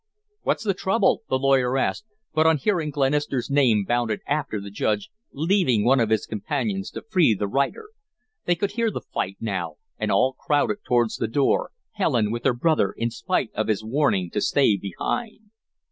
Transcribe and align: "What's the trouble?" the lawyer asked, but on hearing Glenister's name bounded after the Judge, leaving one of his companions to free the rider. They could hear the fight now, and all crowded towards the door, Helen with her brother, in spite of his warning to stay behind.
"What's 0.41 0.63
the 0.63 0.73
trouble?" 0.73 1.21
the 1.29 1.37
lawyer 1.37 1.77
asked, 1.77 2.05
but 2.33 2.47
on 2.47 2.57
hearing 2.57 2.89
Glenister's 2.89 3.51
name 3.51 3.85
bounded 3.87 4.21
after 4.25 4.59
the 4.59 4.71
Judge, 4.71 5.11
leaving 5.31 5.85
one 5.85 5.99
of 5.99 6.09
his 6.09 6.25
companions 6.25 6.89
to 6.89 7.03
free 7.03 7.35
the 7.35 7.47
rider. 7.47 7.85
They 8.45 8.55
could 8.55 8.71
hear 8.71 8.89
the 8.89 9.01
fight 9.13 9.37
now, 9.39 9.75
and 9.99 10.11
all 10.11 10.33
crowded 10.33 10.77
towards 10.83 11.17
the 11.17 11.27
door, 11.27 11.69
Helen 11.91 12.31
with 12.31 12.43
her 12.45 12.53
brother, 12.55 12.91
in 12.97 13.11
spite 13.11 13.51
of 13.53 13.67
his 13.67 13.83
warning 13.83 14.31
to 14.31 14.41
stay 14.41 14.75
behind. 14.75 15.51